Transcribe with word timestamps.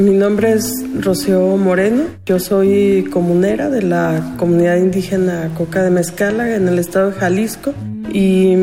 Mi 0.00 0.12
nombre 0.12 0.54
es 0.54 0.72
Rocío 0.98 1.58
Moreno. 1.58 2.04
Yo 2.24 2.38
soy 2.38 3.06
comunera 3.12 3.68
de 3.68 3.82
la 3.82 4.34
comunidad 4.38 4.76
indígena 4.76 5.50
Coca 5.58 5.82
de 5.82 5.90
Mezcala 5.90 6.56
en 6.56 6.68
el 6.68 6.78
estado 6.78 7.10
de 7.10 7.18
Jalisco. 7.18 7.74
Y 8.10 8.56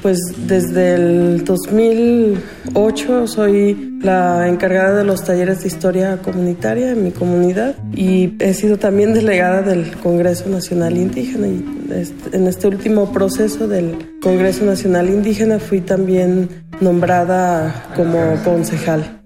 pues 0.00 0.18
desde 0.46 0.94
el 0.94 1.44
2008 1.44 3.26
soy 3.26 3.98
la 4.02 4.48
encargada 4.48 4.96
de 4.96 5.04
los 5.04 5.22
talleres 5.24 5.60
de 5.60 5.68
historia 5.68 6.22
comunitaria 6.22 6.92
en 6.92 7.04
mi 7.04 7.10
comunidad 7.10 7.76
y 7.94 8.32
he 8.42 8.54
sido 8.54 8.78
también 8.78 9.12
delegada 9.12 9.60
del 9.60 9.90
Congreso 9.98 10.48
Nacional 10.48 10.96
Indígena. 10.96 11.48
Y 11.48 11.64
en 12.32 12.46
este 12.46 12.66
último 12.66 13.12
proceso 13.12 13.68
del 13.68 13.94
Congreso 14.22 14.64
Nacional 14.64 15.10
Indígena 15.10 15.58
fui 15.58 15.82
también 15.82 16.48
nombrada 16.80 17.90
como 17.94 18.18
concejal. 18.42 19.17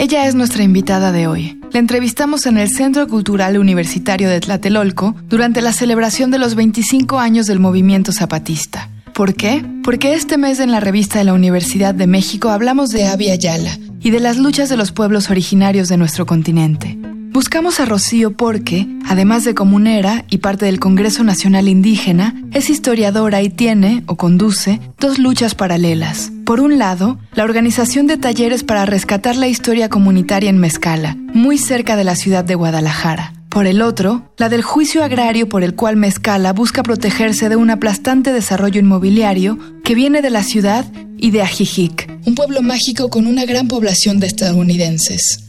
Ella 0.00 0.28
es 0.28 0.36
nuestra 0.36 0.62
invitada 0.62 1.10
de 1.10 1.26
hoy. 1.26 1.60
La 1.72 1.80
entrevistamos 1.80 2.46
en 2.46 2.56
el 2.56 2.68
Centro 2.68 3.08
Cultural 3.08 3.58
Universitario 3.58 4.30
de 4.30 4.38
Tlatelolco 4.38 5.16
durante 5.28 5.60
la 5.60 5.72
celebración 5.72 6.30
de 6.30 6.38
los 6.38 6.54
25 6.54 7.18
años 7.18 7.46
del 7.46 7.58
movimiento 7.58 8.12
zapatista. 8.12 8.90
¿Por 9.12 9.34
qué? 9.34 9.66
Porque 9.82 10.14
este 10.14 10.38
mes 10.38 10.60
en 10.60 10.70
la 10.70 10.78
revista 10.78 11.18
de 11.18 11.24
la 11.24 11.32
Universidad 11.32 11.96
de 11.96 12.06
México 12.06 12.50
hablamos 12.50 12.90
de 12.90 13.08
Abya 13.08 13.34
Yala 13.34 13.76
y 14.00 14.10
de 14.10 14.20
las 14.20 14.38
luchas 14.38 14.68
de 14.68 14.76
los 14.76 14.92
pueblos 14.92 15.30
originarios 15.30 15.88
de 15.88 15.96
nuestro 15.96 16.26
continente. 16.26 16.96
Buscamos 17.38 17.78
a 17.78 17.84
Rocío 17.84 18.32
porque, 18.32 18.88
además 19.06 19.44
de 19.44 19.54
comunera 19.54 20.24
y 20.28 20.38
parte 20.38 20.66
del 20.66 20.80
Congreso 20.80 21.22
Nacional 21.22 21.68
Indígena, 21.68 22.34
es 22.52 22.68
historiadora 22.68 23.42
y 23.42 23.48
tiene, 23.48 24.02
o 24.06 24.16
conduce, 24.16 24.80
dos 24.98 25.20
luchas 25.20 25.54
paralelas. 25.54 26.32
Por 26.44 26.58
un 26.58 26.80
lado, 26.80 27.20
la 27.34 27.44
organización 27.44 28.08
de 28.08 28.16
talleres 28.16 28.64
para 28.64 28.86
rescatar 28.86 29.36
la 29.36 29.46
historia 29.46 29.88
comunitaria 29.88 30.50
en 30.50 30.58
Mezcala, 30.58 31.16
muy 31.32 31.58
cerca 31.58 31.94
de 31.94 32.02
la 32.02 32.16
ciudad 32.16 32.42
de 32.42 32.56
Guadalajara. 32.56 33.34
Por 33.48 33.68
el 33.68 33.82
otro, 33.82 34.32
la 34.36 34.48
del 34.48 34.62
juicio 34.62 35.04
agrario 35.04 35.48
por 35.48 35.62
el 35.62 35.76
cual 35.76 35.94
Mezcala 35.94 36.52
busca 36.52 36.82
protegerse 36.82 37.48
de 37.48 37.54
un 37.54 37.70
aplastante 37.70 38.32
desarrollo 38.32 38.80
inmobiliario 38.80 39.60
que 39.84 39.94
viene 39.94 40.22
de 40.22 40.30
la 40.30 40.42
ciudad 40.42 40.86
y 41.16 41.30
de 41.30 41.42
Ajijic, 41.42 42.10
un 42.26 42.34
pueblo 42.34 42.62
mágico 42.62 43.10
con 43.10 43.28
una 43.28 43.44
gran 43.44 43.68
población 43.68 44.18
de 44.18 44.26
estadounidenses. 44.26 45.47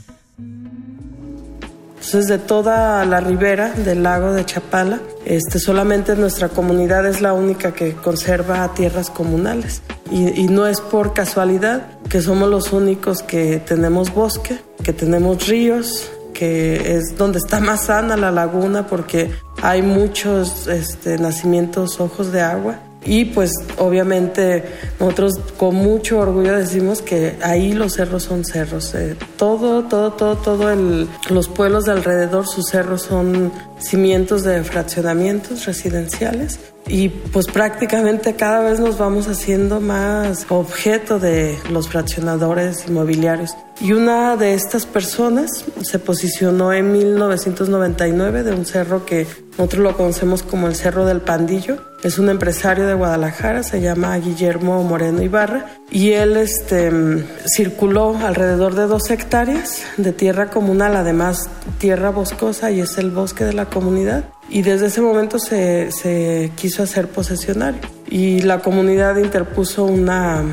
Entonces, 2.12 2.40
de 2.40 2.40
toda 2.40 3.06
la 3.06 3.20
ribera 3.20 3.72
del 3.72 4.02
lago 4.02 4.34
de 4.34 4.44
Chapala, 4.44 5.00
este, 5.26 5.60
solamente 5.60 6.16
nuestra 6.16 6.50
comunidad 6.50 7.06
es 7.06 7.22
la 7.22 7.34
única 7.34 7.72
que 7.72 7.94
conserva 7.94 8.74
tierras 8.74 9.12
comunales. 9.12 9.84
Y, 10.10 10.42
y, 10.42 10.48
no 10.48 10.66
es 10.66 10.82
por 10.82 11.14
casualidad 11.14 11.86
que 12.10 12.20
somos 12.22 12.50
los 12.50 12.74
únicos 12.74 13.22
que 13.22 13.60
tenemos 13.60 14.12
bosque, 14.12 14.58
que 14.84 14.92
tenemos 14.92 15.48
ríos, 15.48 16.10
que 16.34 16.96
es 16.96 17.16
donde 17.16 17.38
está 17.38 17.60
más 17.60 17.86
sana 17.86 18.18
la 18.18 18.32
laguna 18.32 18.88
porque 18.88 19.30
hay 19.62 19.84
muchos 19.84 20.66
este, 20.66 21.20
nacimientos 21.20 22.00
ojos 22.00 22.32
de 22.32 22.42
agua 22.42 22.80
y 23.10 23.26
pues 23.26 23.52
obviamente 23.80 24.64
nosotros 25.00 25.40
con 25.58 25.74
mucho 25.74 26.20
orgullo 26.20 26.56
decimos 26.56 27.02
que 27.02 27.38
ahí 27.42 27.74
los 27.74 27.94
cerros 27.94 28.22
son 28.22 28.46
cerros. 28.46 28.94
Eh, 28.94 29.16
todo, 29.36 29.86
todo, 29.86 30.14
todo, 30.14 30.36
todo 30.36 30.72
el, 30.72 31.08
los 31.32 31.48
pueblos 31.48 31.86
de 31.86 31.94
alrededor, 31.94 32.48
sus 32.48 32.68
cerros 32.68 33.02
son 33.02 33.52
cimientos 33.80 34.44
de 34.44 34.64
fraccionamientos 34.64 35.66
residenciales 35.66 36.60
y 36.90 37.10
pues 37.10 37.46
prácticamente 37.48 38.36
cada 38.36 38.62
vez 38.62 38.80
nos 38.80 38.98
vamos 38.98 39.28
haciendo 39.28 39.80
más 39.80 40.48
objeto 40.50 41.20
de 41.20 41.58
los 41.72 41.88
fraccionadores 41.88 42.88
inmobiliarios. 42.88 43.56
Y 43.80 43.94
una 43.94 44.36
de 44.36 44.56
estas 44.56 44.86
personas 44.86 45.66
se 45.82 46.00
posicionó 46.00 46.74
en 46.74 46.92
1999 46.92 48.44
de 48.44 48.54
un 48.54 48.66
cerro 48.66 49.06
que 49.06 49.26
nosotros 49.52 49.84
lo 49.84 49.96
conocemos 49.96 50.44
como 50.44 50.68
el 50.68 50.76
Cerro 50.76 51.06
del 51.06 51.22
Pandillo. 51.22 51.78
Es 52.04 52.18
un 52.18 52.30
empresario 52.30 52.88
de 52.88 52.94
Guadalajara, 52.94 53.62
se 53.64 53.82
llama 53.82 54.18
Guillermo 54.18 54.84
Moreno 54.84 55.22
Ibarra, 55.22 55.66
y 55.92 56.12
él 56.12 56.38
este, 56.38 56.92
circuló 57.46 58.18
alrededor 58.18 58.76
de 58.76 58.88
dos 58.88 59.10
hectáreas 59.12 59.84
de 59.98 60.14
tierra 60.14 60.50
comunal, 60.50 60.96
además 60.96 61.50
tierra 61.78 62.10
boscosa, 62.10 62.72
y 62.72 62.80
es 62.80 62.98
el 62.98 63.12
bosque 63.12 63.44
de 63.44 63.54
la 63.54 63.69
comunidad 63.70 64.26
y 64.50 64.62
desde 64.62 64.88
ese 64.88 65.02
momento 65.02 65.40
se, 65.40 65.92
se 65.92 66.52
quiso 66.56 66.84
hacer 66.84 67.08
posesionario 67.10 67.82
y 68.10 68.42
la 68.42 68.60
comunidad 68.60 69.18
interpuso 69.18 69.86
una 69.86 70.44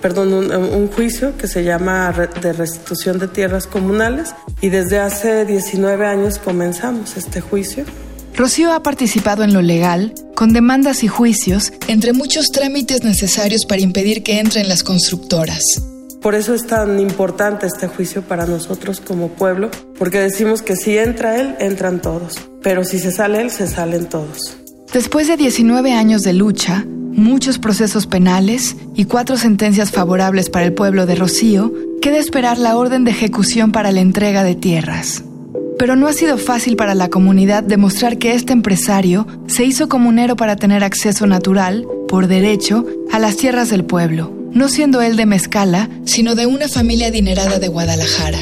perdón, 0.00 0.32
un, 0.32 0.52
un, 0.52 0.88
juicio 0.88 1.36
que 1.36 1.46
se 1.46 1.62
llama 1.62 2.12
de 2.40 2.52
restitución 2.52 3.18
de 3.18 3.28
tierras 3.28 3.66
comunales 3.66 4.34
y 4.60 4.70
desde 4.70 4.98
hace 4.98 5.44
19 5.44 6.06
años 6.06 6.38
comenzamos 6.38 7.16
este 7.16 7.40
juicio. 7.40 7.84
Rocío 8.34 8.72
ha 8.72 8.82
participado 8.82 9.44
en 9.44 9.52
lo 9.52 9.60
legal, 9.60 10.14
con 10.34 10.54
demandas 10.54 11.04
y 11.04 11.08
juicios, 11.08 11.72
entre 11.88 12.14
muchos 12.14 12.46
trámites 12.46 13.04
necesarios 13.04 13.66
para 13.66 13.82
impedir 13.82 14.22
que 14.22 14.38
entren 14.38 14.68
las 14.68 14.82
constructoras. 14.82 15.60
Por 16.20 16.34
eso 16.34 16.52
es 16.52 16.66
tan 16.66 17.00
importante 17.00 17.66
este 17.66 17.86
juicio 17.86 18.20
para 18.20 18.44
nosotros 18.44 19.00
como 19.00 19.28
pueblo, 19.28 19.70
porque 19.98 20.20
decimos 20.20 20.60
que 20.60 20.76
si 20.76 20.98
entra 20.98 21.40
él, 21.40 21.56
entran 21.60 22.02
todos, 22.02 22.34
pero 22.62 22.84
si 22.84 22.98
se 22.98 23.10
sale 23.10 23.40
él, 23.40 23.50
se 23.50 23.66
salen 23.66 24.06
todos. 24.06 24.58
Después 24.92 25.28
de 25.28 25.38
19 25.38 25.94
años 25.94 26.22
de 26.22 26.34
lucha, 26.34 26.84
muchos 26.86 27.58
procesos 27.58 28.06
penales 28.06 28.76
y 28.94 29.06
cuatro 29.06 29.38
sentencias 29.38 29.92
favorables 29.92 30.50
para 30.50 30.66
el 30.66 30.74
pueblo 30.74 31.06
de 31.06 31.14
Rocío, 31.14 31.72
queda 32.02 32.18
esperar 32.18 32.58
la 32.58 32.76
orden 32.76 33.04
de 33.04 33.12
ejecución 33.12 33.72
para 33.72 33.90
la 33.90 34.00
entrega 34.00 34.44
de 34.44 34.54
tierras. 34.54 35.24
Pero 35.78 35.96
no 35.96 36.06
ha 36.06 36.12
sido 36.12 36.36
fácil 36.36 36.76
para 36.76 36.94
la 36.94 37.08
comunidad 37.08 37.62
demostrar 37.62 38.18
que 38.18 38.34
este 38.34 38.52
empresario 38.52 39.26
se 39.46 39.64
hizo 39.64 39.88
comunero 39.88 40.36
para 40.36 40.56
tener 40.56 40.84
acceso 40.84 41.26
natural, 41.26 41.86
por 42.08 42.26
derecho, 42.26 42.84
a 43.10 43.18
las 43.18 43.38
tierras 43.38 43.70
del 43.70 43.86
pueblo 43.86 44.39
no 44.52 44.68
siendo 44.68 45.02
él 45.02 45.16
de 45.16 45.26
Mezcala, 45.26 45.88
sino 46.04 46.34
de 46.34 46.46
una 46.46 46.68
familia 46.68 47.08
adinerada 47.08 47.58
de 47.58 47.68
Guadalajara. 47.68 48.38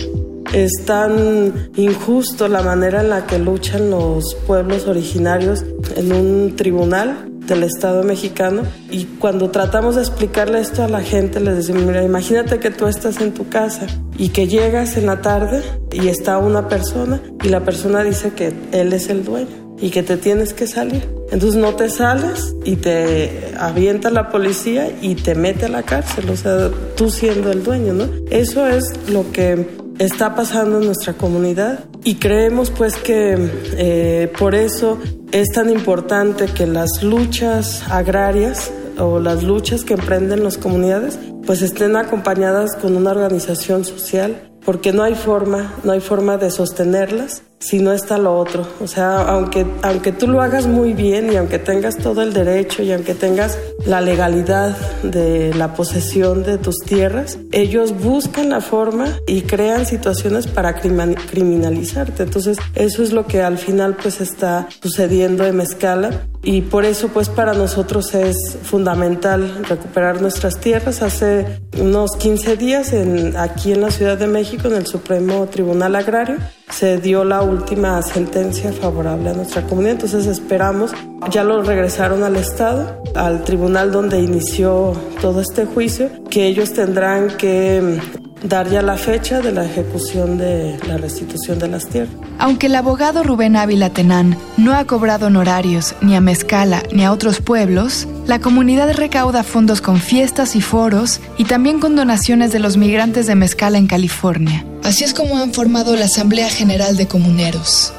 Es 0.52 0.72
tan 0.86 1.70
injusto 1.76 2.48
la 2.48 2.62
manera 2.62 3.02
en 3.02 3.10
la 3.10 3.26
que 3.26 3.38
luchan 3.38 3.90
los 3.90 4.34
pueblos 4.46 4.86
originarios 4.86 5.64
en 5.96 6.12
un 6.12 6.56
tribunal 6.56 7.28
del 7.46 7.62
Estado 7.62 8.02
mexicano 8.02 8.62
y 8.90 9.04
cuando 9.04 9.50
tratamos 9.50 9.96
de 9.96 10.02
explicarle 10.02 10.60
esto 10.60 10.84
a 10.84 10.88
la 10.88 11.00
gente 11.00 11.40
les 11.40 11.56
decimos, 11.56 11.82
mira, 11.82 12.02
imagínate 12.04 12.58
que 12.60 12.70
tú 12.70 12.86
estás 12.86 13.20
en 13.20 13.32
tu 13.32 13.48
casa 13.48 13.86
y 14.16 14.28
que 14.28 14.46
llegas 14.46 14.96
en 14.96 15.06
la 15.06 15.20
tarde 15.22 15.62
y 15.92 16.08
está 16.08 16.38
una 16.38 16.68
persona 16.68 17.20
y 17.42 17.48
la 17.48 17.64
persona 17.64 18.02
dice 18.02 18.32
que 18.32 18.52
él 18.72 18.92
es 18.92 19.08
el 19.08 19.24
dueño 19.24 19.76
y 19.80 19.90
que 19.90 20.02
te 20.02 20.16
tienes 20.16 20.52
que 20.54 20.66
salir. 20.66 21.17
Entonces 21.30 21.60
no 21.60 21.74
te 21.74 21.90
sales 21.90 22.54
y 22.64 22.76
te 22.76 23.54
avienta 23.58 24.10
la 24.10 24.30
policía 24.30 24.90
y 25.02 25.14
te 25.14 25.34
mete 25.34 25.66
a 25.66 25.68
la 25.68 25.82
cárcel, 25.82 26.30
o 26.30 26.36
sea, 26.36 26.70
tú 26.96 27.10
siendo 27.10 27.52
el 27.52 27.62
dueño, 27.62 27.92
¿no? 27.92 28.08
Eso 28.30 28.66
es 28.66 28.84
lo 29.10 29.30
que 29.30 29.66
está 29.98 30.34
pasando 30.34 30.78
en 30.78 30.86
nuestra 30.86 31.14
comunidad 31.14 31.80
y 32.04 32.16
creemos 32.16 32.70
pues 32.70 32.96
que 32.96 33.36
eh, 33.76 34.32
por 34.38 34.54
eso 34.54 34.98
es 35.32 35.48
tan 35.52 35.70
importante 35.70 36.46
que 36.46 36.66
las 36.66 37.02
luchas 37.02 37.82
agrarias 37.90 38.70
o 38.98 39.18
las 39.18 39.42
luchas 39.42 39.84
que 39.84 39.94
emprenden 39.94 40.44
las 40.44 40.56
comunidades 40.56 41.18
pues 41.44 41.62
estén 41.62 41.96
acompañadas 41.96 42.76
con 42.76 42.96
una 42.96 43.10
organización 43.10 43.84
social 43.84 44.40
porque 44.64 44.92
no 44.92 45.02
hay 45.02 45.14
forma, 45.14 45.74
no 45.82 45.92
hay 45.92 46.00
forma 46.00 46.36
de 46.36 46.50
sostenerlas 46.50 47.42
si 47.60 47.78
no 47.78 47.92
está 47.92 48.18
lo 48.18 48.36
otro. 48.38 48.66
O 48.80 48.86
sea, 48.86 49.22
aunque, 49.22 49.66
aunque 49.82 50.12
tú 50.12 50.28
lo 50.28 50.40
hagas 50.40 50.66
muy 50.66 50.92
bien 50.92 51.32
y 51.32 51.36
aunque 51.36 51.58
tengas 51.58 51.96
todo 51.96 52.22
el 52.22 52.32
derecho 52.32 52.82
y 52.82 52.92
aunque 52.92 53.14
tengas 53.14 53.58
la 53.84 54.00
legalidad 54.00 54.76
de 55.02 55.52
la 55.54 55.74
posesión 55.74 56.42
de 56.42 56.58
tus 56.58 56.78
tierras, 56.78 57.38
ellos 57.52 57.98
buscan 57.98 58.50
la 58.50 58.60
forma 58.60 59.08
y 59.26 59.42
crean 59.42 59.86
situaciones 59.86 60.46
para 60.46 60.74
criminalizarte. 60.74 62.22
Entonces, 62.22 62.58
eso 62.74 63.02
es 63.02 63.12
lo 63.12 63.26
que 63.26 63.42
al 63.42 63.58
final 63.58 63.96
pues 64.00 64.20
está 64.20 64.68
sucediendo 64.82 65.44
en 65.44 65.56
Mezcala 65.56 66.26
y 66.42 66.62
por 66.62 66.84
eso 66.84 67.08
pues 67.08 67.28
para 67.28 67.52
nosotros 67.52 68.14
es 68.14 68.58
fundamental 68.62 69.64
recuperar 69.68 70.22
nuestras 70.22 70.60
tierras. 70.60 71.02
Hace 71.02 71.60
unos 71.78 72.12
15 72.18 72.56
días 72.56 72.92
aquí 73.36 73.72
en 73.72 73.80
la 73.80 73.90
Ciudad 73.90 74.16
de 74.16 74.26
México, 74.26 74.68
en 74.68 74.74
el 74.74 74.86
Supremo 74.86 75.46
Tribunal 75.46 75.96
Agrario, 75.96 76.36
se 76.70 76.98
dio 76.98 77.24
la 77.24 77.42
última 77.42 78.00
sentencia 78.02 78.72
favorable 78.72 79.30
a 79.30 79.32
nuestra 79.34 79.62
comunidad, 79.62 79.92
entonces 79.94 80.26
esperamos, 80.26 80.92
ya 81.30 81.44
lo 81.44 81.62
regresaron 81.62 82.22
al 82.22 82.36
Estado, 82.36 83.02
al 83.14 83.44
tribunal 83.44 83.90
donde 83.90 84.20
inició 84.20 84.92
todo 85.20 85.40
este 85.40 85.66
juicio, 85.66 86.10
que 86.30 86.46
ellos 86.46 86.72
tendrán 86.72 87.36
que 87.36 88.00
dar 88.42 88.68
ya 88.68 88.82
la 88.82 88.96
fecha 88.96 89.40
de 89.40 89.52
la 89.52 89.64
ejecución 89.64 90.38
de 90.38 90.78
la 90.86 90.96
restitución 90.96 91.58
de 91.58 91.68
las 91.68 91.86
tierras. 91.86 92.14
Aunque 92.38 92.66
el 92.66 92.76
abogado 92.76 93.24
Rubén 93.24 93.56
Ávila 93.56 93.90
Tenán 93.90 94.36
no 94.56 94.74
ha 94.74 94.84
cobrado 94.84 95.26
honorarios 95.26 95.94
ni 96.02 96.14
a 96.14 96.20
Mezcala 96.20 96.82
ni 96.92 97.04
a 97.04 97.12
otros 97.12 97.40
pueblos, 97.40 98.06
la 98.26 98.38
comunidad 98.40 98.92
recauda 98.94 99.42
fondos 99.42 99.80
con 99.80 99.98
fiestas 99.98 100.54
y 100.54 100.60
foros 100.60 101.20
y 101.36 101.44
también 101.44 101.80
con 101.80 101.96
donaciones 101.96 102.52
de 102.52 102.60
los 102.60 102.76
migrantes 102.76 103.26
de 103.26 103.34
Mezcala 103.34 103.78
en 103.78 103.86
California. 103.86 104.64
Así 104.88 105.04
es 105.04 105.12
como 105.12 105.36
han 105.36 105.52
formado 105.52 105.94
la 105.96 106.06
Asamblea 106.06 106.48
General 106.48 106.96
de 106.96 107.06
Comuneros. 107.06 107.92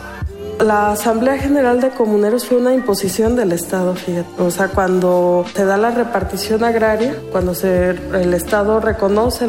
La 0.59 0.93
Asamblea 0.93 1.37
General 1.37 1.79
de 1.79 1.91
Comuneros 1.91 2.47
fue 2.47 2.57
una 2.57 2.73
imposición 2.73 3.35
del 3.35 3.51
Estado, 3.51 3.93
fíjate. 3.93 4.41
O 4.41 4.49
sea, 4.49 4.69
cuando 4.69 5.45
te 5.53 5.65
da 5.65 5.77
la 5.77 5.91
repartición 5.91 6.63
agraria, 6.63 7.15
cuando 7.31 7.53
se, 7.53 7.91
el 7.91 8.33
Estado 8.33 8.79
reconoce 8.79 9.45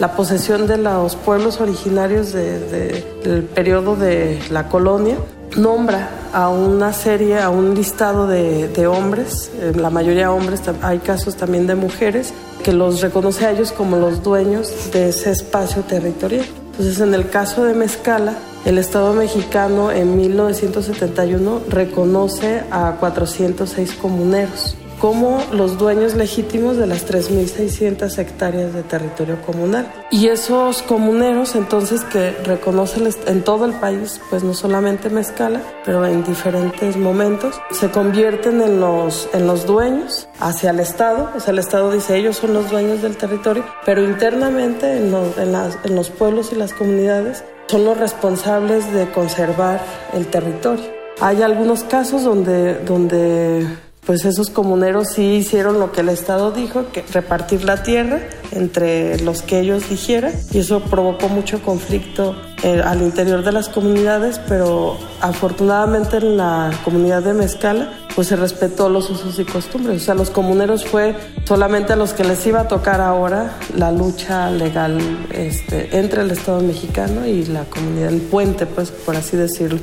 la 0.00 0.16
posesión 0.16 0.66
de 0.66 0.78
los 0.78 1.14
pueblos 1.14 1.60
originarios 1.60 2.32
del 2.32 3.44
periodo 3.54 3.94
de 3.94 4.40
la 4.50 4.68
colonia, 4.68 5.14
nombra 5.56 6.10
a 6.32 6.48
una 6.48 6.92
serie, 6.92 7.38
a 7.38 7.48
un 7.48 7.76
listado 7.76 8.26
de, 8.26 8.66
de, 8.66 8.88
hombres, 8.88 9.52
la 9.76 9.90
mayoría 9.90 10.32
hombres, 10.32 10.62
hay 10.82 10.98
casos 10.98 11.36
también 11.36 11.68
de 11.68 11.76
mujeres, 11.76 12.34
que 12.64 12.72
los 12.72 13.02
reconoce 13.02 13.46
a 13.46 13.52
ellos 13.52 13.70
como 13.70 13.96
los 13.98 14.24
dueños 14.24 14.90
de 14.92 15.10
ese 15.10 15.30
espacio 15.30 15.82
territorial. 15.82 16.44
Entonces, 16.82 17.00
en 17.00 17.14
el 17.14 17.30
caso 17.30 17.62
de 17.62 17.74
Mezcala, 17.74 18.34
el 18.64 18.76
Estado 18.76 19.12
mexicano 19.12 19.92
en 19.92 20.16
1971 20.16 21.60
reconoce 21.68 22.64
a 22.72 22.96
406 22.98 23.92
comuneros 23.92 24.74
como 25.02 25.42
los 25.50 25.78
dueños 25.78 26.14
legítimos 26.14 26.76
de 26.76 26.86
las 26.86 27.04
3.600 27.10 28.18
hectáreas 28.18 28.72
de 28.72 28.84
territorio 28.84 29.42
comunal. 29.42 29.92
Y 30.12 30.28
esos 30.28 30.80
comuneros 30.82 31.56
entonces 31.56 32.04
que 32.04 32.30
reconocen 32.44 33.12
en 33.26 33.42
todo 33.42 33.64
el 33.64 33.72
país, 33.72 34.20
pues 34.30 34.44
no 34.44 34.54
solamente 34.54 35.10
Mezcala, 35.10 35.60
pero 35.84 36.06
en 36.06 36.22
diferentes 36.22 36.96
momentos, 36.96 37.60
se 37.72 37.90
convierten 37.90 38.62
en 38.62 38.78
los, 38.78 39.28
en 39.32 39.48
los 39.48 39.66
dueños 39.66 40.28
hacia 40.38 40.70
el 40.70 40.78
Estado. 40.78 41.30
O 41.34 41.40
sea, 41.40 41.50
el 41.50 41.58
Estado 41.58 41.90
dice 41.90 42.16
ellos 42.16 42.36
son 42.36 42.54
los 42.54 42.70
dueños 42.70 43.02
del 43.02 43.16
territorio, 43.16 43.64
pero 43.84 44.04
internamente 44.04 44.98
en 44.98 45.10
los, 45.10 45.36
en 45.36 45.50
las, 45.50 45.78
en 45.82 45.96
los 45.96 46.10
pueblos 46.10 46.52
y 46.52 46.54
las 46.54 46.72
comunidades 46.72 47.42
son 47.66 47.84
los 47.84 47.98
responsables 47.98 48.92
de 48.92 49.10
conservar 49.10 49.80
el 50.12 50.28
territorio. 50.28 50.84
Hay 51.20 51.42
algunos 51.42 51.82
casos 51.82 52.22
donde, 52.22 52.74
donde 52.84 53.66
pues 54.04 54.24
esos 54.24 54.50
comuneros 54.50 55.12
sí 55.14 55.22
hicieron 55.22 55.78
lo 55.78 55.92
que 55.92 56.00
el 56.00 56.08
Estado 56.08 56.50
dijo, 56.50 56.86
que 56.92 57.02
repartir 57.12 57.64
la 57.64 57.82
tierra 57.84 58.20
entre 58.50 59.20
los 59.20 59.42
que 59.42 59.60
ellos 59.60 59.88
dijeran, 59.88 60.32
y 60.50 60.58
eso 60.58 60.80
provocó 60.80 61.28
mucho 61.28 61.62
conflicto 61.62 62.34
eh, 62.64 62.82
al 62.84 63.00
interior 63.00 63.44
de 63.44 63.52
las 63.52 63.68
comunidades, 63.68 64.40
pero 64.48 64.98
afortunadamente 65.20 66.16
en 66.16 66.36
la 66.36 66.72
comunidad 66.84 67.22
de 67.22 67.32
Mezcala 67.32 67.92
pues 68.14 68.28
se 68.28 68.36
respetó 68.36 68.88
los 68.88 69.08
usos 69.08 69.38
y 69.38 69.44
costumbres. 69.44 70.02
O 70.02 70.04
sea, 70.04 70.14
los 70.14 70.30
comuneros 70.30 70.84
fue 70.84 71.14
solamente 71.44 71.94
a 71.94 71.96
los 71.96 72.12
que 72.12 72.24
les 72.24 72.46
iba 72.46 72.60
a 72.60 72.68
tocar 72.68 73.00
ahora 73.00 73.56
la 73.74 73.90
lucha 73.90 74.50
legal 74.50 74.98
este, 75.32 75.96
entre 75.96 76.22
el 76.22 76.30
Estado 76.30 76.60
mexicano 76.60 77.26
y 77.26 77.46
la 77.46 77.64
comunidad, 77.64 78.12
el 78.12 78.20
puente, 78.20 78.66
pues 78.66 78.90
por 78.90 79.16
así 79.16 79.36
decirlo 79.36 79.78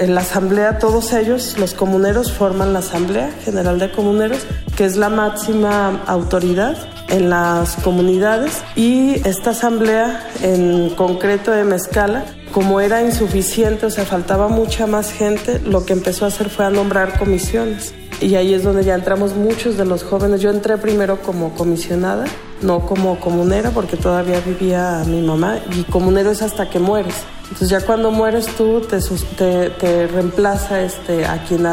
en 0.00 0.14
la 0.14 0.22
asamblea 0.22 0.78
todos 0.78 1.12
ellos, 1.12 1.56
los 1.58 1.74
comuneros, 1.74 2.32
forman 2.32 2.72
la 2.72 2.78
Asamblea 2.78 3.30
General 3.44 3.78
de 3.78 3.92
Comuneros, 3.92 4.40
que 4.76 4.86
es 4.86 4.96
la 4.96 5.10
máxima 5.10 6.02
autoridad 6.06 6.76
en 7.10 7.28
las 7.28 7.76
comunidades 7.76 8.62
y 8.76 9.16
esta 9.28 9.50
asamblea 9.50 10.26
en 10.42 10.90
concreto 10.90 11.50
de 11.50 11.64
Mezcala, 11.64 12.24
como 12.52 12.80
era 12.80 13.02
insuficiente, 13.02 13.86
o 13.86 13.90
sea, 13.90 14.06
faltaba 14.06 14.48
mucha 14.48 14.86
más 14.86 15.12
gente, 15.12 15.60
lo 15.60 15.84
que 15.84 15.92
empezó 15.92 16.24
a 16.24 16.28
hacer 16.28 16.48
fue 16.48 16.64
a 16.64 16.70
nombrar 16.70 17.18
comisiones. 17.18 17.94
Y 18.22 18.34
ahí 18.34 18.54
es 18.54 18.64
donde 18.64 18.84
ya 18.84 18.94
entramos 18.94 19.34
muchos 19.34 19.78
de 19.78 19.86
los 19.86 20.02
jóvenes. 20.02 20.42
Yo 20.42 20.50
entré 20.50 20.76
primero 20.76 21.22
como 21.22 21.54
comisionada, 21.54 22.24
no 22.60 22.84
como 22.86 23.18
comunera, 23.18 23.70
porque 23.70 23.96
todavía 23.96 24.40
vivía 24.40 25.02
mi 25.06 25.22
mamá, 25.22 25.58
y 25.72 25.84
comunero 25.84 26.30
es 26.30 26.42
hasta 26.42 26.68
que 26.68 26.78
mueres. 26.78 27.14
Entonces 27.50 27.68
ya 27.68 27.80
cuando 27.80 28.10
mueres 28.10 28.46
tú 28.56 28.80
te, 28.80 29.70
te, 29.70 30.06
reemplaza 30.06 30.82
este, 30.82 31.26
a 31.26 31.42
quien 31.44 31.66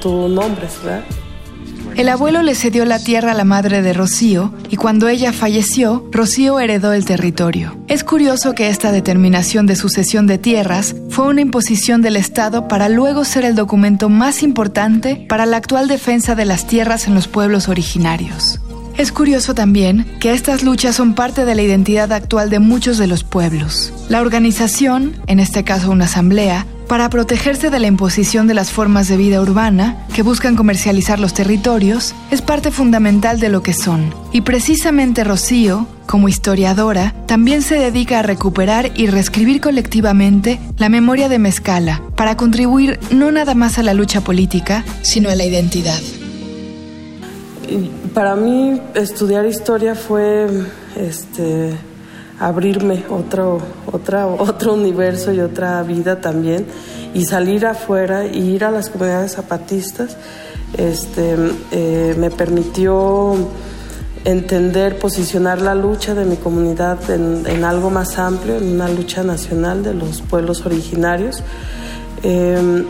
tú 0.00 0.28
nombres, 0.28 0.72
¿verdad? 0.82 1.04
El 1.96 2.08
abuelo 2.08 2.42
le 2.42 2.54
cedió 2.54 2.84
la 2.84 2.98
tierra 2.98 3.32
a 3.32 3.34
la 3.34 3.44
madre 3.44 3.82
de 3.82 3.92
Rocío 3.92 4.54
y 4.70 4.76
cuando 4.76 5.08
ella 5.08 5.32
falleció, 5.32 6.08
Rocío 6.10 6.58
heredó 6.60 6.92
el 6.92 7.04
territorio. 7.04 7.76
Es 7.88 8.04
curioso 8.04 8.54
que 8.54 8.68
esta 8.68 8.92
determinación 8.92 9.66
de 9.66 9.76
sucesión 9.76 10.26
de 10.26 10.38
tierras 10.38 10.94
fue 11.10 11.26
una 11.26 11.40
imposición 11.40 12.00
del 12.00 12.16
Estado 12.16 12.68
para 12.68 12.88
luego 12.88 13.24
ser 13.24 13.44
el 13.44 13.54
documento 13.54 14.08
más 14.08 14.42
importante 14.42 15.26
para 15.28 15.46
la 15.46 15.56
actual 15.56 15.88
defensa 15.88 16.34
de 16.34 16.44
las 16.44 16.66
tierras 16.66 17.06
en 17.06 17.14
los 17.14 17.28
pueblos 17.28 17.68
originarios. 17.68 18.60
Es 18.96 19.12
curioso 19.12 19.54
también 19.54 20.06
que 20.20 20.32
estas 20.32 20.62
luchas 20.62 20.96
son 20.96 21.14
parte 21.14 21.44
de 21.44 21.54
la 21.54 21.62
identidad 21.62 22.12
actual 22.12 22.50
de 22.50 22.58
muchos 22.58 22.98
de 22.98 23.06
los 23.06 23.24
pueblos. 23.24 23.92
La 24.08 24.20
organización, 24.20 25.16
en 25.26 25.40
este 25.40 25.64
caso 25.64 25.90
una 25.90 26.04
asamblea, 26.04 26.66
para 26.90 27.08
protegerse 27.08 27.70
de 27.70 27.78
la 27.78 27.86
imposición 27.86 28.48
de 28.48 28.54
las 28.54 28.72
formas 28.72 29.06
de 29.06 29.16
vida 29.16 29.40
urbana 29.40 29.96
que 30.12 30.22
buscan 30.22 30.56
comercializar 30.56 31.20
los 31.20 31.34
territorios, 31.34 32.16
es 32.32 32.42
parte 32.42 32.72
fundamental 32.72 33.38
de 33.38 33.48
lo 33.48 33.62
que 33.62 33.74
son. 33.74 34.12
Y 34.32 34.40
precisamente 34.40 35.22
Rocío, 35.22 35.86
como 36.06 36.28
historiadora, 36.28 37.14
también 37.26 37.62
se 37.62 37.76
dedica 37.76 38.18
a 38.18 38.22
recuperar 38.22 38.90
y 38.96 39.06
reescribir 39.06 39.60
colectivamente 39.60 40.58
la 40.78 40.88
memoria 40.88 41.28
de 41.28 41.38
Mezcala 41.38 42.02
para 42.16 42.36
contribuir 42.36 42.98
no 43.12 43.30
nada 43.30 43.54
más 43.54 43.78
a 43.78 43.84
la 43.84 43.94
lucha 43.94 44.22
política, 44.22 44.84
sino 45.02 45.30
a 45.30 45.36
la 45.36 45.44
identidad 45.44 46.00
para 48.14 48.36
mí 48.36 48.80
estudiar 48.94 49.46
historia 49.46 49.94
fue 49.94 50.48
este, 50.96 51.72
abrirme 52.38 53.04
otro, 53.10 53.60
otra, 53.90 54.26
otro 54.26 54.74
universo 54.74 55.32
y 55.32 55.40
otra 55.40 55.82
vida 55.82 56.20
también 56.20 56.66
y 57.14 57.24
salir 57.24 57.66
afuera 57.66 58.26
y 58.26 58.50
ir 58.50 58.64
a 58.64 58.70
las 58.70 58.88
comunidades 58.90 59.32
zapatistas 59.32 60.16
este, 60.76 61.36
eh, 61.72 62.14
me 62.18 62.30
permitió 62.30 63.34
entender, 64.24 64.98
posicionar 64.98 65.60
la 65.60 65.74
lucha 65.74 66.14
de 66.14 66.24
mi 66.24 66.36
comunidad 66.36 66.98
en, 67.10 67.64
algo 67.64 67.90
más 67.90 68.18
amplio, 68.18 68.56
en 68.56 68.74
una 68.74 68.88
lucha 68.88 69.22
nacional 69.22 69.82
de 69.82 69.94
los 69.94 70.20
pueblos 70.22 70.66
originarios. 70.66 71.42
Em, 72.22 72.84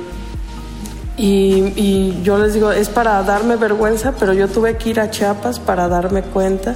y, 1.22 2.22
yo 2.22 2.38
les 2.38 2.54
digo, 2.54 2.72
es 2.72 2.88
para 2.88 3.22
darme 3.22 3.56
vergüenza, 3.56 4.12
pero 4.18 4.32
yo 4.32 4.48
tuve 4.48 4.76
que 4.76 4.90
ir 4.90 5.00
a 5.00 5.10
Chiapas 5.10 5.58
para 5.58 5.88
darme 5.88 6.22
cuenta 6.22 6.74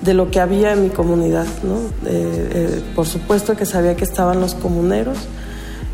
de 0.00 0.14
lo 0.14 0.30
que 0.30 0.40
había 0.40 0.72
en 0.72 0.84
mi 0.84 0.88
comunidad, 0.88 1.46
¿no? 1.62 1.80
Eh, 2.06 2.82
por 2.94 3.06
supuesto 3.06 3.56
que 3.56 3.66
sabía 3.66 3.94
que 3.96 4.04
estaban 4.04 4.40
los 4.40 4.54
comuneros, 4.54 5.18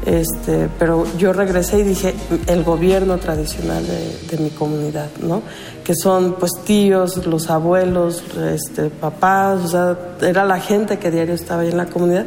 este, 0.04 0.68
pero 0.78 1.06
yo 1.16 1.32
regresé 1.32 1.78
y 1.78 1.82
dije, 1.84 2.14
el 2.46 2.64
gobierno 2.64 3.18
tradicional 3.18 3.84
de, 3.86 4.38
mi 4.38 4.50
comunidad, 4.50 5.08
¿no? 5.20 5.42
Que 5.84 5.94
son 5.94 6.34
pues 6.34 6.52
tíos, 6.64 7.24
los 7.26 7.50
abuelos, 7.50 8.22
este, 8.52 8.90
papás, 8.90 9.60
o 9.64 9.68
sea, 9.68 9.98
era 10.20 10.44
la 10.44 10.58
gente 10.58 10.98
que 10.98 11.10
diario 11.10 11.34
estaba 11.34 11.62
ahí 11.62 11.68
en 11.68 11.76
la 11.76 11.86
comunidad, 11.86 12.26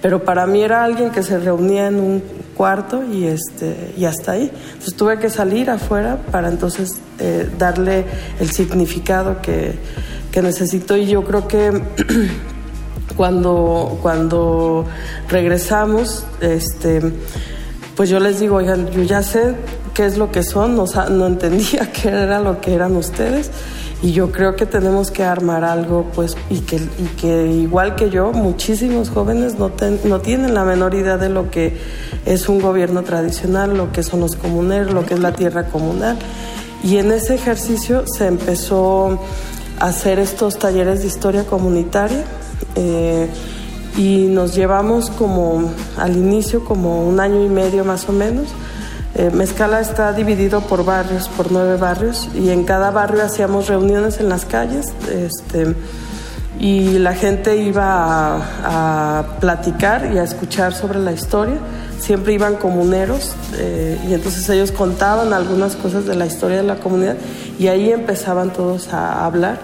pero 0.00 0.22
para 0.22 0.46
mí 0.46 0.62
era 0.62 0.84
alguien 0.84 1.10
que 1.10 1.22
se 1.22 1.38
reunía 1.38 1.88
en 1.88 1.96
un 1.96 2.22
cuarto 2.56 3.02
y, 3.04 3.26
este, 3.26 3.92
y 3.96 4.04
hasta 4.04 4.32
ahí. 4.32 4.50
Entonces 4.72 4.94
tuve 4.94 5.18
que 5.18 5.30
salir 5.30 5.68
afuera 5.70 6.18
para 6.30 6.48
entonces 6.48 7.00
eh, 7.18 7.50
darle 7.58 8.04
el 8.38 8.50
significado 8.50 9.40
que, 9.42 9.74
que 10.30 10.42
necesito 10.42 10.96
y 10.96 11.06
yo 11.06 11.24
creo 11.24 11.48
que 11.48 11.70
cuando, 13.16 13.98
cuando 14.02 14.84
regresamos, 15.28 16.24
este, 16.40 17.00
pues 17.96 18.08
yo 18.08 18.20
les 18.20 18.40
digo, 18.40 18.56
oigan, 18.56 18.90
yo 18.90 19.02
ya 19.02 19.22
sé 19.22 19.54
qué 19.94 20.06
es 20.06 20.18
lo 20.18 20.30
que 20.30 20.42
son, 20.42 20.76
no, 20.76 20.84
no 21.10 21.26
entendía 21.26 21.90
qué 22.02 22.08
era 22.08 22.40
lo 22.40 22.60
que 22.60 22.74
eran 22.74 22.96
ustedes 22.96 23.50
y 24.02 24.12
yo 24.12 24.30
creo 24.30 24.56
que 24.56 24.66
tenemos 24.66 25.10
que 25.10 25.24
armar 25.24 25.64
algo, 25.64 26.06
pues, 26.14 26.36
y 26.50 26.60
que, 26.60 26.76
y 26.76 27.06
que 27.18 27.46
igual 27.46 27.96
que 27.96 28.10
yo, 28.10 28.30
muchísimos 28.32 29.08
jóvenes 29.08 29.58
no, 29.58 29.72
no 30.04 30.20
tienen 30.20 30.54
la 30.54 30.64
menor 30.64 30.94
idea 30.94 31.16
de 31.16 31.30
lo 31.30 31.50
que 31.50 31.76
es 32.26 32.48
un 32.48 32.60
gobierno 32.60 33.02
tradicional, 33.02 33.76
lo 33.76 33.92
que 33.92 34.02
son 34.02 34.20
los 34.20 34.36
comuneros, 34.36 34.92
lo 34.92 35.06
que 35.06 35.14
es 35.14 35.20
la 35.20 35.32
tierra 35.32 35.68
comunal. 35.68 36.18
Y 36.84 36.98
en 36.98 37.10
ese 37.10 37.34
ejercicio 37.34 38.04
se 38.06 38.26
empezó 38.26 39.18
a 39.80 39.86
hacer 39.86 40.18
estos 40.18 40.58
talleres 40.58 41.00
de 41.00 41.06
historia 41.06 41.44
comunitaria. 41.44 42.24
Eh, 42.76 43.28
y 43.96 44.26
nos 44.28 44.54
llevamos 44.54 45.10
como 45.10 45.72
al 45.96 46.16
inicio 46.16 46.64
como 46.64 47.08
un 47.08 47.18
año 47.18 47.42
y 47.42 47.48
medio 47.48 47.84
más 47.84 48.08
o 48.08 48.12
menos 48.12 48.48
eh, 49.18 49.30
Mezcala 49.30 49.80
está 49.80 50.12
dividido 50.12 50.60
por 50.60 50.84
barrios, 50.84 51.28
por 51.28 51.50
nueve 51.50 51.78
barrios, 51.78 52.28
y 52.34 52.50
en 52.50 52.64
cada 52.64 52.90
barrio 52.90 53.24
hacíamos 53.24 53.66
reuniones 53.66 54.20
en 54.20 54.28
las 54.28 54.44
calles, 54.44 54.92
este, 55.10 55.74
y 56.60 56.98
la 56.98 57.14
gente 57.14 57.56
iba 57.56 58.42
a, 58.62 59.24
platicar 59.40 60.10
y 60.12 60.18
a 60.18 60.22
escuchar 60.22 60.74
sobre 60.74 60.98
la 60.98 61.12
historia. 61.12 61.56
Siempre 61.98 62.34
iban 62.34 62.56
comuneros 62.56 63.34
eh, 63.54 63.98
y 64.06 64.12
entonces 64.12 64.46
ellos 64.50 64.70
contaban 64.70 65.32
algunas 65.32 65.76
cosas 65.76 66.04
de 66.04 66.14
la 66.14 66.26
historia 66.26 66.58
de 66.58 66.64
la 66.64 66.76
comunidad 66.76 67.16
y 67.58 67.68
ahí 67.68 67.90
empezaban 67.90 68.52
todos 68.52 68.92
a 68.92 69.24
hablar. 69.24 69.58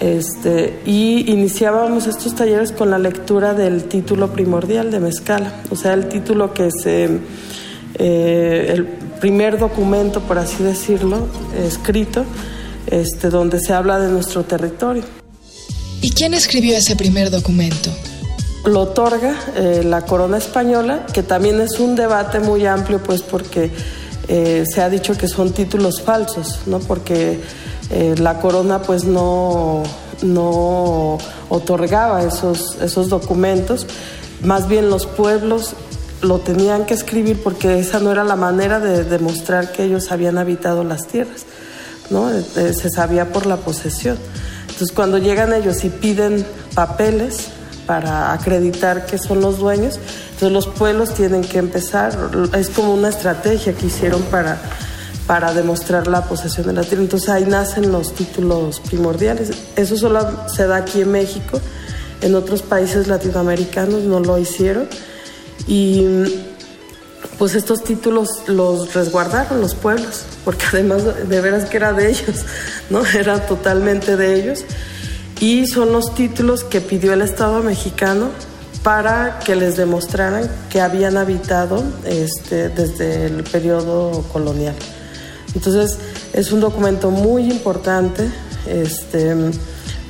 Este, 0.00 0.80
y 0.84 1.30
iniciábamos 1.30 2.06
estos 2.06 2.34
talleres 2.34 2.72
con 2.72 2.90
la 2.90 2.98
lectura 2.98 3.54
del 3.54 3.84
título 3.84 4.32
primordial 4.32 4.90
de 4.90 5.00
Mezcala, 5.00 5.52
o 5.70 5.76
sea, 5.76 5.94
el 5.94 6.08
título 6.08 6.54
que 6.54 6.68
es 6.68 6.86
eh, 6.86 7.20
el 7.94 8.84
primer 9.20 9.58
documento, 9.58 10.20
por 10.20 10.38
así 10.38 10.62
decirlo, 10.62 11.28
escrito, 11.56 12.24
este, 12.86 13.30
donde 13.30 13.60
se 13.60 13.72
habla 13.72 14.00
de 14.00 14.10
nuestro 14.10 14.42
territorio. 14.44 15.04
¿Y 16.00 16.10
quién 16.10 16.34
escribió 16.34 16.76
ese 16.76 16.96
primer 16.96 17.30
documento? 17.30 17.90
Lo 18.64 18.80
otorga 18.80 19.36
eh, 19.56 19.82
la 19.84 20.02
corona 20.02 20.38
española, 20.38 21.06
que 21.12 21.22
también 21.22 21.60
es 21.60 21.78
un 21.78 21.94
debate 21.94 22.40
muy 22.40 22.66
amplio, 22.66 23.00
pues 23.02 23.22
porque 23.22 23.70
eh, 24.28 24.64
se 24.66 24.80
ha 24.80 24.88
dicho 24.88 25.16
que 25.16 25.28
son 25.28 25.52
títulos 25.52 26.00
falsos, 26.00 26.60
¿no? 26.66 26.80
Porque 26.80 27.38
eh, 27.90 28.14
la 28.18 28.40
corona 28.40 28.82
pues 28.82 29.04
no, 29.04 29.82
no 30.22 31.18
otorgaba 31.48 32.22
esos, 32.22 32.76
esos 32.80 33.08
documentos, 33.08 33.86
más 34.42 34.68
bien 34.68 34.90
los 34.90 35.06
pueblos 35.06 35.74
lo 36.22 36.38
tenían 36.38 36.86
que 36.86 36.94
escribir 36.94 37.42
porque 37.42 37.78
esa 37.80 37.98
no 38.00 38.12
era 38.12 38.24
la 38.24 38.36
manera 38.36 38.78
de 38.78 39.04
demostrar 39.04 39.72
que 39.72 39.84
ellos 39.84 40.12
habían 40.12 40.38
habitado 40.38 40.84
las 40.84 41.06
tierras, 41.06 41.44
¿no? 42.10 42.30
se 42.30 42.90
sabía 42.90 43.32
por 43.32 43.46
la 43.46 43.56
posesión. 43.56 44.16
Entonces 44.62 44.92
cuando 44.92 45.18
llegan 45.18 45.52
ellos 45.52 45.84
y 45.84 45.90
piden 45.90 46.46
papeles 46.74 47.48
para 47.86 48.32
acreditar 48.32 49.06
que 49.06 49.18
son 49.18 49.40
los 49.40 49.58
dueños, 49.58 49.98
entonces 50.34 50.52
los 50.52 50.66
pueblos 50.66 51.14
tienen 51.14 51.42
que 51.42 51.58
empezar, 51.58 52.16
es 52.54 52.70
como 52.70 52.94
una 52.94 53.08
estrategia 53.08 53.74
que 53.74 53.86
hicieron 53.86 54.22
para, 54.22 54.58
para 55.26 55.54
demostrar 55.54 56.06
la 56.06 56.24
posesión 56.24 56.66
de 56.66 56.72
la 56.72 56.82
tierra. 56.82 57.02
Entonces 57.02 57.28
ahí 57.28 57.44
nacen 57.44 57.92
los 57.92 58.14
títulos 58.14 58.80
primordiales. 58.80 59.50
Eso 59.76 59.96
solo 59.96 60.48
se 60.48 60.66
da 60.66 60.76
aquí 60.76 61.02
en 61.02 61.12
México, 61.12 61.60
en 62.20 62.34
otros 62.34 62.62
países 62.62 63.08
latinoamericanos 63.08 64.02
no 64.02 64.20
lo 64.20 64.38
hicieron. 64.38 64.88
Y 65.66 66.04
pues 67.38 67.54
estos 67.54 67.82
títulos 67.84 68.44
los 68.46 68.94
resguardaron 68.94 69.60
los 69.60 69.74
pueblos, 69.74 70.22
porque 70.44 70.64
además 70.72 71.02
de 71.28 71.40
veras 71.40 71.68
que 71.68 71.76
era 71.76 71.92
de 71.92 72.10
ellos, 72.10 72.44
¿no? 72.90 73.04
Era 73.14 73.46
totalmente 73.46 74.16
de 74.16 74.34
ellos. 74.34 74.64
Y 75.40 75.66
son 75.66 75.92
los 75.92 76.14
títulos 76.14 76.62
que 76.62 76.80
pidió 76.80 77.12
el 77.12 77.22
Estado 77.22 77.62
mexicano 77.62 78.30
para 78.82 79.40
que 79.40 79.56
les 79.56 79.76
demostraran 79.76 80.48
que 80.70 80.80
habían 80.80 81.16
habitado 81.16 81.82
este, 82.04 82.68
desde 82.68 83.26
el 83.26 83.44
periodo 83.44 84.22
colonial. 84.32 84.74
Entonces 85.54 85.98
es 86.32 86.52
un 86.52 86.60
documento 86.60 87.10
muy 87.10 87.50
importante 87.50 88.30
este, 88.66 89.34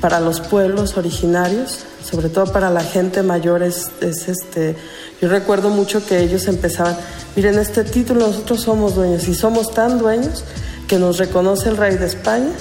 para 0.00 0.20
los 0.20 0.40
pueblos 0.40 0.96
originarios, 0.96 1.80
sobre 2.04 2.28
todo 2.28 2.52
para 2.52 2.70
la 2.70 2.82
gente 2.82 3.22
mayor. 3.22 3.62
Es, 3.62 3.90
es 4.00 4.28
este, 4.28 4.76
yo 5.20 5.28
recuerdo 5.28 5.70
mucho 5.70 6.04
que 6.04 6.20
ellos 6.20 6.46
empezaban, 6.49 6.96
miren, 7.37 7.58
este 7.58 7.84
título 7.84 8.26
nosotros 8.26 8.62
somos 8.62 8.94
dueños 8.94 9.26
y 9.28 9.34
somos 9.34 9.72
tan 9.72 9.99
dueños 9.99 10.44
que 10.88 10.99
nos 10.99 11.18
reconoce 11.18 11.68
el 11.68 11.76
rey 11.76 11.96
de 11.96 12.06
España, 12.06 12.52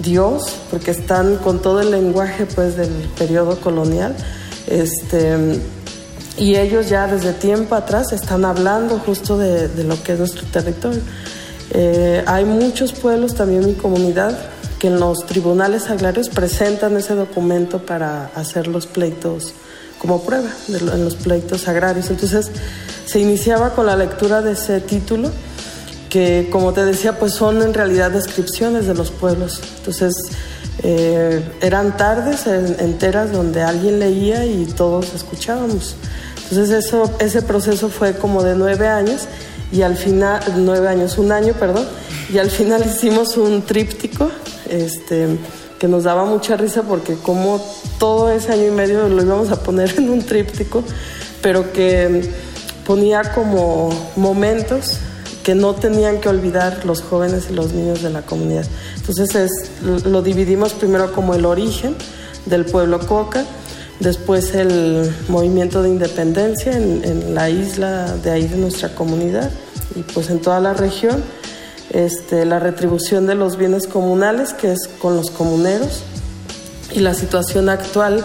Dios, 0.00 0.56
porque 0.70 0.90
están 0.90 1.36
con 1.36 1.62
todo 1.62 1.80
el 1.80 1.90
lenguaje 1.90 2.46
pues 2.46 2.76
del 2.76 2.90
periodo 3.16 3.60
colonial. 3.60 4.14
Este, 4.66 5.60
y 6.36 6.56
ellos 6.56 6.88
ya 6.88 7.06
desde 7.06 7.32
tiempo 7.32 7.74
atrás 7.74 8.12
están 8.12 8.44
hablando 8.44 8.98
justo 8.98 9.36
de, 9.36 9.68
lo 9.84 10.02
que 10.02 10.12
es 10.12 10.18
nuestro 10.18 10.46
territorio. 10.46 11.00
Eh, 11.72 12.24
hay 12.26 12.44
muchos 12.44 12.92
pueblos, 12.92 13.34
también 13.34 13.66
mi 13.66 13.74
comunidad, 13.74 14.36
que 14.78 14.88
en 14.88 14.98
los 14.98 15.26
tribunales 15.26 15.90
agrarios 15.90 16.28
presentan 16.28 16.96
ese 16.96 17.14
documento 17.14 17.84
para 17.84 18.26
hacer 18.34 18.66
los 18.66 18.86
pleitos 18.86 19.54
como 19.98 20.22
prueba 20.22 20.48
en 20.68 21.04
los 21.04 21.14
pleitos 21.16 21.68
agrarios. 21.68 22.08
Entonces 22.10 22.50
se 23.04 23.20
iniciaba 23.20 23.74
con 23.74 23.86
la 23.86 23.96
lectura 23.96 24.40
de 24.40 24.52
ese 24.52 24.80
título 24.80 25.30
que 26.08 26.48
como 26.50 26.72
te 26.72 26.84
decía 26.84 27.18
pues 27.18 27.32
son 27.32 27.62
en 27.62 27.72
realidad 27.72 28.10
descripciones 28.10 28.86
de 28.86 28.94
los 28.94 29.10
pueblos. 29.10 29.60
Entonces 29.78 30.14
eh, 30.82 31.42
eran 31.60 31.96
tardes 31.96 32.46
enteras 32.46 33.32
donde 33.32 33.62
alguien 33.62 33.98
leía 33.98 34.46
y 34.46 34.64
todos 34.64 35.12
escuchábamos. 35.14 35.96
Entonces 36.50 36.84
eso, 36.84 37.10
ese 37.20 37.42
proceso 37.42 37.90
fue 37.90 38.14
como 38.16 38.42
de 38.42 38.56
nueve 38.56 38.88
años 38.88 39.28
y 39.72 39.82
al 39.82 39.96
final, 39.96 40.42
nueve 40.58 40.88
años, 40.88 41.18
un 41.18 41.32
año, 41.32 41.54
perdón, 41.54 41.86
y 42.32 42.38
al 42.38 42.50
final 42.50 42.84
hicimos 42.84 43.36
un 43.36 43.62
tríptico, 43.62 44.30
este, 44.68 45.38
que 45.78 45.88
nos 45.88 46.04
daba 46.04 46.24
mucha 46.24 46.56
risa 46.56 46.82
porque 46.82 47.14
como 47.14 47.60
todo 47.98 48.30
ese 48.30 48.52
año 48.52 48.66
y 48.66 48.70
medio 48.70 49.08
lo 49.08 49.22
íbamos 49.22 49.50
a 49.50 49.62
poner 49.62 49.94
en 49.98 50.10
un 50.10 50.22
tríptico, 50.22 50.82
pero 51.42 51.72
que 51.72 52.28
ponía 52.86 53.32
como 53.34 53.90
momentos 54.16 54.98
que 55.42 55.54
no 55.54 55.74
tenían 55.74 56.20
que 56.20 56.28
olvidar 56.28 56.84
los 56.84 57.00
jóvenes 57.00 57.46
y 57.50 57.54
los 57.54 57.72
niños 57.72 58.02
de 58.02 58.10
la 58.10 58.22
comunidad. 58.22 58.66
Entonces 58.96 59.34
es, 59.34 59.70
lo 59.82 60.22
dividimos 60.22 60.74
primero 60.74 61.12
como 61.12 61.34
el 61.34 61.46
origen 61.46 61.96
del 62.46 62.66
pueblo 62.66 63.00
Coca, 63.06 63.44
después 64.00 64.54
el 64.54 65.14
movimiento 65.28 65.82
de 65.82 65.90
independencia 65.90 66.72
en, 66.72 67.34
la 67.34 67.48
isla 67.50 68.16
de 68.16 68.30
ahí 68.30 68.48
de 68.48 68.56
nuestra 68.56 68.94
comunidad 68.94 69.50
y 69.94 70.02
pues 70.02 70.30
en 70.30 70.40
toda 70.40 70.60
la 70.60 70.74
región 70.74 71.22
este, 71.90 72.44
la 72.44 72.58
retribución 72.58 73.26
de 73.26 73.34
los 73.34 73.56
bienes 73.56 73.86
comunales, 73.86 74.52
que 74.52 74.72
es 74.72 74.88
con 75.00 75.16
los 75.16 75.30
comuneros, 75.30 76.02
y 76.92 77.00
la 77.00 77.14
situación 77.14 77.68
actual, 77.68 78.24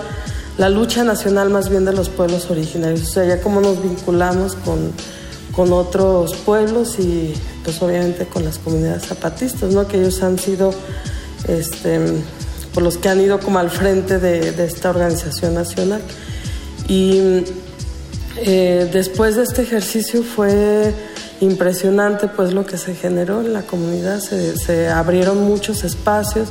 la 0.57 0.69
lucha 0.69 1.03
nacional 1.03 1.49
más 1.49 1.69
bien 1.69 1.83
de 1.83 1.93
los 1.93 2.09
pueblos 2.09 2.49
originarios, 2.49 3.01
o 3.01 3.05
sea, 3.05 3.25
ya 3.25 3.41
como 3.41 3.61
nos 3.61 3.81
vinculamos 3.81 4.55
con, 4.55 4.91
con 5.55 5.73
otros 5.73 6.35
pueblos 6.35 6.99
y 6.99 7.33
pues 7.63 7.81
obviamente 7.81 8.25
con 8.25 8.45
las 8.45 8.59
comunidades 8.59 9.07
zapatistas, 9.07 9.73
¿no? 9.73 9.87
que 9.87 9.99
ellos 9.99 10.21
han 10.21 10.37
sido 10.37 10.71
este, 11.47 11.99
por 12.75 12.83
los 12.83 12.99
que 12.99 13.09
han 13.09 13.19
ido 13.19 13.39
como 13.39 13.57
al 13.57 13.71
frente 13.71 14.19
de, 14.19 14.51
de 14.51 14.65
esta 14.65 14.91
organización 14.91 15.55
nacional. 15.55 16.01
Y 16.87 17.43
eh, 18.37 18.89
después 18.91 19.35
de 19.35 19.43
este 19.43 19.61
ejercicio 19.61 20.21
fue 20.21 20.93
impresionante 21.41 22.27
pues 22.27 22.53
lo 22.53 22.65
que 22.65 22.77
se 22.77 22.95
generó 22.95 23.41
en 23.41 23.53
la 23.53 23.61
comunidad, 23.61 24.19
se, 24.19 24.89
abrieron 24.89 25.43
muchos 25.43 25.83
espacios. 25.83 26.49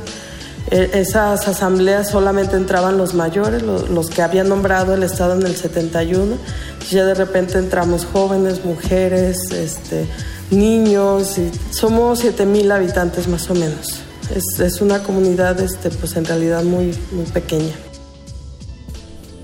E, 0.71 0.89
esas 0.93 1.47
asambleas 1.47 2.09
solamente 2.09 2.55
entraban 2.55 2.97
los 2.97 3.13
mayores, 3.13 3.61
los, 3.61 4.09
que 4.09 4.23
habían 4.23 4.49
nombrado 4.49 4.95
el 4.95 5.03
Estado 5.03 5.35
en 5.39 5.45
el 5.45 5.55
71. 5.55 6.37
Ya 6.89 7.05
de 7.05 7.13
repente 7.13 7.57
entramos 7.59 8.05
jóvenes, 8.05 8.65
mujeres, 8.65 9.37
este, 9.51 10.07
niños, 10.51 11.37
y 11.37 11.51
somos 11.71 12.23
7.000 12.23 12.71
habitantes 12.71 13.27
más 13.27 13.49
o 13.49 13.55
menos. 13.55 14.01
Es, 14.33 14.59
es, 14.59 14.81
una 14.81 15.03
comunidad 15.03 15.59
este, 15.59 15.89
pues 15.89 16.15
en 16.15 16.25
realidad 16.25 16.63
muy, 16.63 16.93
muy 17.11 17.25
pequeña. 17.33 17.73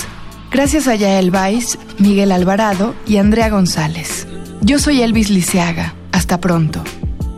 Gracias 0.50 0.88
a 0.88 0.94
Yael 0.94 1.30
Weiss, 1.30 1.78
Miguel 1.98 2.32
Alvarado 2.32 2.94
y 3.06 3.16
Andrea 3.16 3.48
González. 3.48 4.26
Yo 4.60 4.78
soy 4.78 5.02
Elvis 5.02 5.30
Liceaga. 5.30 5.94
Hasta 6.12 6.40
pronto. 6.40 6.82